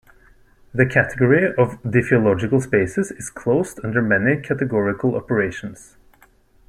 [0.73, 5.95] The category of diffeological spaces is closed under many categorical operations.